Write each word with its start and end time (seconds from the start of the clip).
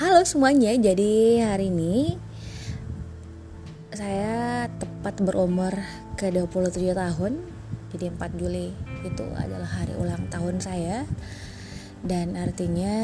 Halo 0.00 0.24
semuanya, 0.24 0.72
jadi 0.80 1.44
hari 1.44 1.68
ini 1.68 2.16
saya 3.92 4.64
tepat 4.80 5.20
berumur 5.20 5.76
ke 6.16 6.32
27 6.32 6.96
tahun 6.96 7.36
Jadi 7.92 8.08
4 8.08 8.40
Juli 8.40 8.72
itu 9.04 9.26
adalah 9.36 9.68
hari 9.68 9.92
ulang 10.00 10.24
tahun 10.32 10.56
saya. 10.56 11.04
Dan 12.00 12.32
artinya 12.40 12.96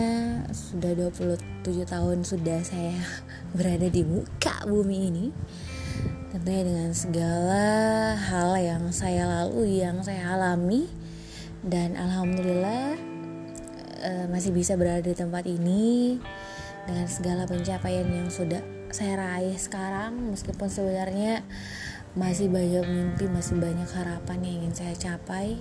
sudah 0.57 0.97
27 1.13 1.85
tahun 1.85 2.25
sudah 2.25 2.65
saya 2.65 2.97
berada 3.61 3.93
di 3.93 4.01
muka 4.01 4.65
bumi 4.65 4.97
ini. 5.13 5.27
Tentunya 6.33 6.65
dengan 6.65 6.97
segala 6.97 8.17
hal 8.17 8.57
yang 8.57 8.89
saya 8.89 9.29
lalui, 9.29 9.85
yang 9.85 10.01
saya 10.01 10.33
alami. 10.33 10.89
Dan 11.61 11.93
Alhamdulillah 11.93 12.97
eh, 14.01 14.25
masih 14.33 14.49
bisa 14.57 14.81
berada 14.81 15.05
di 15.05 15.13
tempat 15.13 15.45
ini 15.45 16.17
dengan 16.87 17.11
segala 17.11 17.43
pencapaian 17.45 18.07
yang 18.07 18.31
sudah 18.31 18.63
saya 18.95 19.19
raih 19.19 19.59
sekarang 19.59 20.31
meskipun 20.33 20.71
sebenarnya 20.71 21.43
masih 22.17 22.49
banyak 22.49 22.87
mimpi 22.89 23.29
masih 23.29 23.61
banyak 23.61 23.91
harapan 23.93 24.39
yang 24.41 24.55
ingin 24.65 24.75
saya 24.75 24.95
capai. 24.97 25.61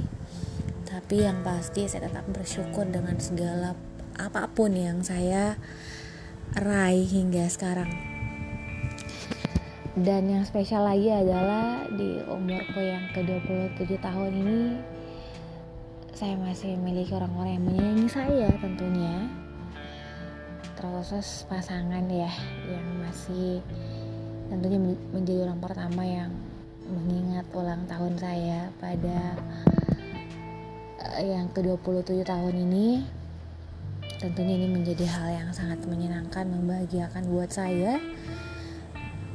Tapi 0.85 1.27
yang 1.27 1.43
pasti 1.43 1.89
saya 1.91 2.07
tetap 2.07 2.23
bersyukur 2.31 2.87
dengan 2.87 3.19
segala 3.19 3.75
apa 4.15 4.47
pun 4.47 4.71
yang 4.71 5.03
saya 5.03 5.59
raih 6.55 7.03
hingga 7.03 7.51
sekarang. 7.51 7.91
Dan 9.95 10.31
yang 10.31 10.43
spesial 10.47 10.87
lagi 10.87 11.11
adalah 11.11 11.87
di 11.91 12.23
umurku 12.27 12.79
yang 12.79 13.07
ke-27 13.15 13.99
tahun 13.99 14.31
ini 14.31 14.61
saya 16.15 16.39
masih 16.39 16.79
memiliki 16.79 17.11
orang-orang 17.11 17.59
yang 17.59 17.65
menyayangi 17.67 18.07
saya 18.07 18.47
tentunya 18.63 19.27
terkhusus 20.85 21.49
pasangan 21.49 22.05
ya 22.13 22.29
yang 22.69 22.85
masih 23.01 23.57
tentunya 24.53 24.77
menjadi 25.09 25.49
orang 25.49 25.57
pertama 25.57 26.05
yang 26.05 26.29
mengingat 26.85 27.41
ulang 27.57 27.89
tahun 27.89 28.13
saya 28.21 28.69
pada 28.77 29.33
uh, 31.01 31.21
yang 31.25 31.49
ke-27 31.57 32.21
tahun 32.21 32.55
ini. 32.69 33.01
Tentunya 34.21 34.61
ini 34.61 34.67
menjadi 34.69 35.09
hal 35.09 35.29
yang 35.33 35.49
sangat 35.57 35.81
menyenangkan 35.89 36.45
membahagiakan 36.53 37.33
buat 37.33 37.49
saya. 37.49 37.97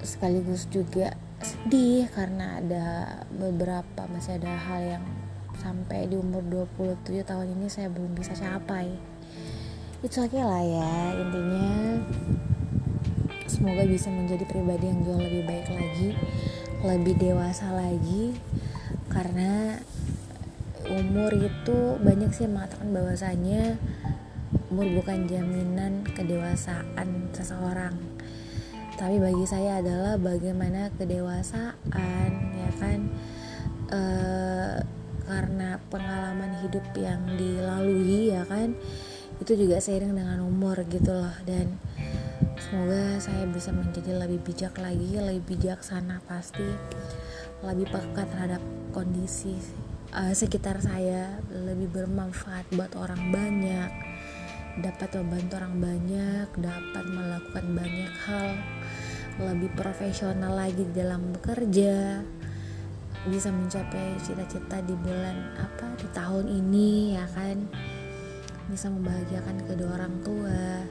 Sekaligus 0.07 0.71
juga 0.71 1.19
sedih 1.43 2.07
karena 2.15 2.63
ada 2.63 2.87
beberapa 3.35 4.07
masih 4.07 4.39
ada 4.39 4.55
hal 4.55 4.81
yang 4.87 5.05
sampai 5.59 6.07
di 6.07 6.15
umur 6.15 6.47
27 6.71 7.27
tahun 7.27 7.59
ini 7.59 7.67
saya 7.67 7.91
belum 7.91 8.15
bisa 8.15 8.39
capai 8.39 9.11
itu 10.01 10.17
oke 10.25 10.33
okay 10.33 10.43
lah 10.45 10.65
ya 10.65 10.93
intinya. 11.21 12.01
Semoga 13.51 13.85
bisa 13.85 14.09
menjadi 14.09 14.45
pribadi 14.49 14.89
yang 14.89 15.05
jauh 15.05 15.21
lebih 15.21 15.43
baik 15.45 15.69
lagi 15.69 16.17
lebih 16.81 17.21
dewasa 17.21 17.73
lagi. 17.77 18.33
Karena 19.11 19.77
umur 20.89 21.31
itu 21.37 22.01
banyak 22.01 22.31
sih 22.33 22.49
yang 22.49 22.57
mengatakan 22.57 22.89
bahwasanya 22.95 23.77
umur 24.73 24.89
bukan 25.03 25.29
jaminan 25.29 26.07
kedewasaan 26.09 27.31
seseorang. 27.37 27.95
Tapi 28.97 29.17
bagi 29.17 29.45
saya 29.49 29.81
adalah 29.81 30.21
bagaimana 30.21 30.93
kedewasaan 30.97 32.31
ya 32.53 32.71
kan? 32.77 33.01
E, 33.91 34.01
karena 35.25 35.79
pengalaman 35.89 36.53
hidup 36.65 36.85
yang 36.99 37.23
dilalui 37.39 38.35
ya 38.35 38.43
kan 38.45 38.75
itu 39.41 39.57
juga 39.57 39.81
seiring 39.81 40.13
dengan 40.13 40.45
umur 40.45 40.85
gitu 40.87 41.17
loh 41.17 41.33
dan 41.49 41.81
semoga 42.61 43.17
saya 43.19 43.49
bisa 43.49 43.73
menjadi 43.73 44.21
lebih 44.21 44.41
bijak 44.45 44.77
lagi 44.77 45.17
lebih 45.17 45.57
bijaksana 45.57 46.21
pasti 46.29 46.69
lebih 47.65 47.89
peka 47.89 48.29
terhadap 48.29 48.63
kondisi 48.93 49.57
uh, 50.13 50.33
sekitar 50.37 50.81
saya 50.85 51.41
lebih 51.51 51.89
bermanfaat 51.89 52.69
buat 52.77 52.93
orang 53.01 53.33
banyak 53.33 53.91
dapat 54.85 55.09
membantu 55.19 55.55
orang 55.59 55.77
banyak 55.83 56.49
dapat 56.61 57.05
melakukan 57.09 57.67
banyak 57.75 58.13
hal 58.29 58.49
lebih 59.41 59.73
profesional 59.73 60.53
lagi 60.53 60.85
dalam 60.93 61.33
bekerja 61.33 62.21
bisa 63.29 63.53
mencapai 63.53 64.17
cita-cita 64.25 64.81
di 64.85 64.97
bulan 64.97 65.37
apa 65.61 65.93
di 66.01 66.09
tahun 66.13 66.47
ini 66.49 67.21
ya 67.21 67.27
kan 67.37 67.69
bisa 68.71 68.87
membahagiakan 68.87 69.67
kedua 69.67 69.99
orang 69.99 70.15
tua 70.23 70.87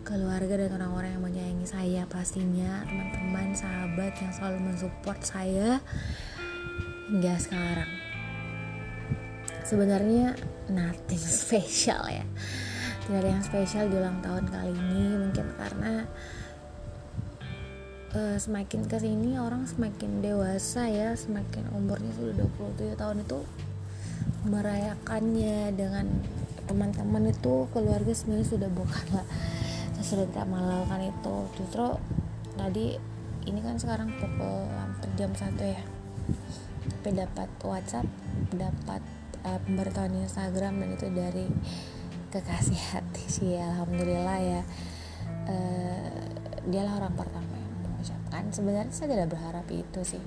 keluarga 0.00 0.56
dan 0.56 0.72
orang-orang 0.80 1.10
yang 1.12 1.24
menyayangi 1.24 1.66
saya 1.68 2.02
pastinya. 2.08 2.82
Teman-teman 2.88 3.52
sahabat 3.52 4.16
yang 4.16 4.32
selalu 4.32 4.58
mensupport 4.72 5.20
saya 5.20 5.78
hingga 7.12 7.36
sekarang. 7.36 7.90
Sebenarnya 9.68 10.34
nothing 10.72 11.20
special 11.20 12.02
ya. 12.08 12.24
Tidak 13.04 13.18
ada 13.20 13.30
yang 13.36 13.44
spesial 13.44 13.86
di 13.92 14.00
ulang 14.00 14.18
tahun 14.24 14.48
kali 14.48 14.72
ini. 14.72 15.04
Mungkin 15.28 15.46
karena 15.60 15.92
uh, 18.16 18.36
semakin 18.40 18.88
ke 18.88 18.96
sini 18.96 19.36
orang 19.36 19.68
semakin 19.68 20.24
dewasa 20.24 20.88
ya. 20.88 21.12
Semakin 21.12 21.68
umurnya 21.76 22.10
sudah 22.16 22.34
27 22.80 22.96
tahun 22.96 23.22
itu 23.22 23.40
merayakannya 24.40 25.76
dengan 25.76 26.06
teman-teman 26.70 27.34
itu 27.34 27.66
keluarga 27.74 28.14
sebenarnya 28.14 28.46
sudah 28.46 28.70
bukan 28.70 29.06
lah 29.10 29.26
saya 30.00 30.22
sudah 30.22 30.26
tidak 30.30 30.46
itu. 31.02 31.36
Justru 31.58 31.86
tadi 32.54 32.86
ini 33.50 33.58
kan 33.58 33.74
sekarang 33.74 34.14
pukul 34.22 34.70
hampir 34.70 35.10
jam 35.18 35.34
satu 35.34 35.66
ya. 35.66 35.82
Tapi 36.88 37.10
dapat 37.18 37.50
WhatsApp 37.66 38.06
dapat 38.54 39.02
uh, 39.42 39.58
pemberitahuan 39.66 40.14
Instagram 40.22 40.80
dan 40.80 40.88
itu 40.94 41.06
dari 41.10 41.46
kekasih 42.30 42.80
hati 42.94 43.24
sih. 43.26 43.58
Alhamdulillah 43.58 44.38
ya. 44.38 44.62
Uh, 45.50 46.30
dialah 46.70 47.02
orang 47.02 47.14
pertama 47.18 47.54
yang 47.58 47.74
mengucapkan. 47.82 48.42
Sebenarnya 48.54 48.94
saya 48.94 49.08
tidak 49.18 49.34
berharap 49.34 49.66
itu 49.68 50.00
sih. 50.06 50.22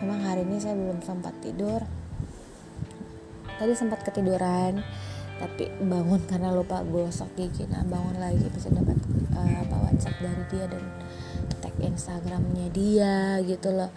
Memang 0.00 0.24
hari 0.24 0.42
ini 0.42 0.58
saya 0.58 0.74
belum 0.74 1.04
sempat 1.04 1.36
tidur. 1.44 1.84
Tadi 3.58 3.74
sempat 3.74 4.06
ketiduran 4.06 4.82
tapi 5.38 5.70
bangun 5.78 6.18
karena 6.26 6.50
lupa 6.50 6.82
gosok 6.82 7.30
gigi 7.38 7.64
nah 7.70 7.86
bangun 7.86 8.18
lagi 8.18 8.42
bisa 8.50 8.74
dapat 8.74 8.98
uh, 9.38 9.62
WhatsApp 9.70 10.18
dari 10.18 10.44
dia 10.50 10.66
dan 10.66 10.84
tag 11.62 11.74
Instagramnya 11.78 12.66
dia 12.70 13.38
gitu 13.46 13.70
loh. 13.74 13.90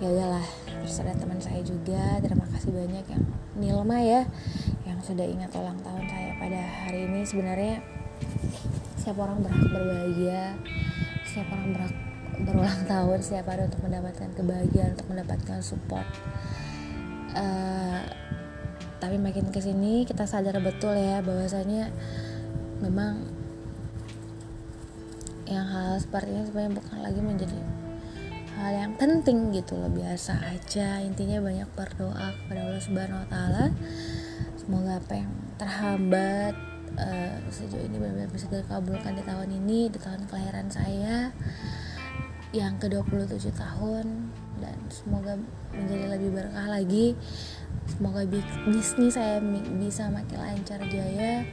Ya 0.00 0.08
udahlah 0.08 0.46
terus 0.64 0.96
ada 1.02 1.12
teman 1.12 1.38
saya 1.38 1.60
juga. 1.60 2.18
Terima 2.24 2.46
kasih 2.50 2.72
banyak 2.72 3.04
yang 3.10 3.24
Nilma 3.60 3.98
ya 4.00 4.22
yang 4.88 4.98
sudah 5.04 5.26
ingat 5.26 5.52
ulang 5.52 5.78
tahun 5.84 6.06
saya 6.08 6.30
pada 6.40 6.60
hari 6.86 7.06
ini. 7.06 7.20
Sebenarnya 7.22 7.84
setiap 9.00 9.26
orang 9.26 9.40
berhak 9.40 9.64
berbahagia 9.72 10.54
setiap 11.24 11.48
orang 11.56 11.68
berhak 11.72 11.94
berulang 12.42 12.82
tahun 12.84 13.18
setiap 13.22 13.46
hari 13.48 13.62
untuk 13.70 13.80
mendapatkan 13.86 14.28
kebahagiaan 14.36 14.90
untuk 14.98 15.08
mendapatkan 15.08 15.58
support 15.64 16.08
uh, 17.38 18.02
tapi 19.00 19.16
makin 19.16 19.48
ke 19.48 19.58
sini 19.64 20.04
kita 20.04 20.28
sadar 20.28 20.60
betul 20.60 20.92
ya 20.92 21.24
bahwasanya 21.24 21.88
memang 22.84 23.24
yang 25.50 25.66
hal 25.66 25.98
seperti 25.98 26.30
ini 26.30 26.46
sebenarnya 26.46 26.72
bukan 26.78 26.98
lagi 27.02 27.20
menjadi 27.20 27.58
hal 28.60 28.72
yang 28.76 28.92
penting 29.00 29.50
gitu 29.56 29.74
loh. 29.80 29.88
Biasa 29.88 30.36
aja. 30.52 31.00
Intinya 31.00 31.40
banyak 31.40 31.68
berdoa 31.72 32.36
kepada 32.44 32.60
Allah 32.68 32.82
Subhanahu 32.82 33.20
Wa 33.24 33.28
Taala. 33.32 33.64
Semoga 34.60 35.00
apa 35.00 35.12
yang 35.16 35.32
terhambat 35.56 36.54
uh, 37.00 37.36
sejauh 37.48 37.82
ini 37.82 37.96
benar-benar 37.96 38.30
bisa 38.30 38.46
dikabulkan 38.52 39.16
di 39.16 39.22
tahun 39.24 39.48
ini 39.64 39.88
di 39.88 39.98
tahun 39.98 40.28
kelahiran 40.28 40.68
saya 40.68 41.32
yang 42.52 42.76
ke 42.76 42.92
27 42.92 43.48
tahun. 43.56 44.06
Dan 44.60 44.76
semoga 44.92 45.40
menjadi 45.72 46.20
lebih 46.20 46.30
berkah 46.36 46.68
lagi 46.68 47.16
semoga 47.90 48.22
bisnis 48.70 49.18
saya 49.18 49.42
bisa 49.78 50.06
makin 50.08 50.38
lancar 50.38 50.80
jaya. 50.86 51.44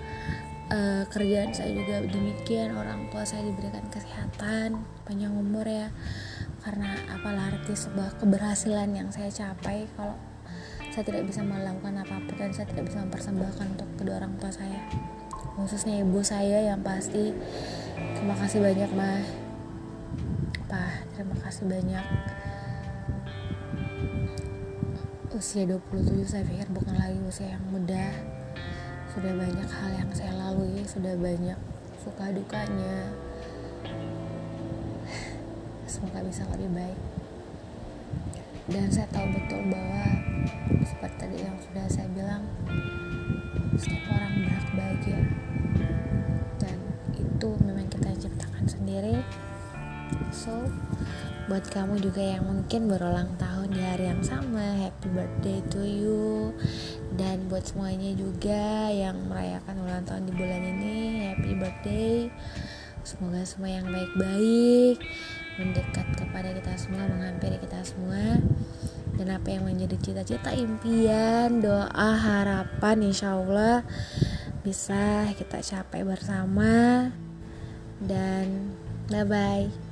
Uh, 0.68 1.08
kerjaan 1.08 1.56
saya 1.56 1.72
juga 1.72 2.04
demikian 2.04 2.76
orang 2.76 3.08
tua 3.08 3.24
saya 3.24 3.48
diberikan 3.48 3.88
kesehatan 3.88 4.84
panjang 5.08 5.34
umur 5.34 5.66
ya. 5.66 5.90
Karena 6.62 6.94
apalah 7.10 7.56
arti 7.56 7.74
sebuah 7.74 8.20
keberhasilan 8.20 8.92
yang 8.92 9.10
saya 9.10 9.32
capai 9.32 9.88
kalau 9.96 10.20
saya 10.92 11.04
tidak 11.14 11.30
bisa 11.30 11.46
melakukan 11.46 12.04
apa 12.04 12.20
pun 12.26 12.36
dan 12.36 12.52
saya 12.52 12.68
tidak 12.68 12.90
bisa 12.90 13.00
mempersembahkan 13.06 13.66
untuk 13.78 13.90
kedua 13.96 14.22
orang 14.22 14.34
tua 14.38 14.52
saya. 14.52 14.82
Khususnya 15.56 16.04
ibu 16.04 16.20
saya 16.22 16.74
yang 16.74 16.84
pasti 16.86 17.34
terima 18.18 18.36
kasih 18.38 18.60
banyak 18.62 18.92
mah 18.94 19.22
pak 20.68 21.06
terima 21.16 21.36
kasih 21.42 21.64
banyak 21.66 22.06
usia 25.38 25.70
27 25.70 26.26
saya 26.26 26.42
pikir 26.50 26.66
bukan 26.74 26.98
lagi 26.98 27.22
usia 27.22 27.54
yang 27.54 27.62
muda. 27.70 28.10
Sudah 29.14 29.38
banyak 29.38 29.70
hal 29.70 29.92
yang 29.94 30.10
saya 30.10 30.34
lalui 30.34 30.82
sudah 30.82 31.14
banyak 31.14 31.54
suka 32.02 32.34
dukanya. 32.34 33.14
Semoga 35.86 36.26
bisa 36.26 36.42
lebih 36.58 36.74
baik. 36.74 37.00
Dan 38.66 38.90
saya 38.90 39.06
tahu 39.14 39.30
betul 39.30 39.62
bahwa 39.70 40.10
seperti 40.82 41.16
tadi 41.22 41.38
yang 41.46 41.58
sudah 41.62 41.86
saya 41.86 42.10
bilang 42.18 42.42
setiap 43.78 44.10
orang 44.10 44.42
berhak 44.42 44.68
bahagia. 44.74 45.22
Dan 46.58 46.78
itu 47.14 47.50
memang 47.62 47.86
kita 47.94 48.10
ciptakan 48.18 48.66
sendiri. 48.66 49.22
So 50.34 50.66
buat 51.46 51.70
kamu 51.70 52.02
juga 52.02 52.26
yang 52.26 52.42
mungkin 52.50 52.90
berulang 52.90 53.38
tahun 53.68 53.76
di 53.76 53.84
hari 53.84 54.06
yang 54.08 54.24
sama. 54.24 54.80
Happy 54.80 55.12
birthday 55.12 55.60
to 55.68 55.84
you. 55.84 56.56
Dan 57.20 57.52
buat 57.52 57.68
semuanya 57.68 58.16
juga 58.16 58.88
yang 58.88 59.28
merayakan 59.28 59.84
ulang 59.84 60.08
tahun 60.08 60.24
di 60.24 60.34
bulan 60.40 60.64
ini 60.64 60.96
happy 61.28 61.52
birthday. 61.60 62.32
Semoga 63.04 63.44
semua 63.44 63.68
yang 63.68 63.92
baik-baik 63.92 65.04
mendekat 65.60 66.08
kepada 66.16 66.56
kita 66.56 66.80
semua 66.80 67.12
menghampiri 67.12 67.60
kita 67.60 67.84
semua. 67.84 68.40
Dan 69.20 69.28
apa 69.36 69.48
yang 69.52 69.68
menjadi 69.68 70.00
cita-cita 70.00 70.56
impian 70.56 71.60
doa 71.60 72.10
harapan 72.16 73.04
insya 73.04 73.36
Allah 73.36 73.84
bisa 74.64 75.28
kita 75.36 75.60
capai 75.60 76.08
bersama. 76.08 77.12
Dan 78.00 78.72
bye 79.12 79.28
bye 79.28 79.87